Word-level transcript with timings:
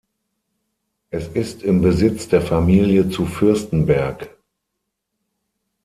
Es 1.11 1.27
ist 1.27 1.61
im 1.61 1.81
Besitz 1.83 2.27
der 2.27 2.41
Familie 2.41 3.11
zu 3.11 3.27
Fürstenberg. 3.27 4.35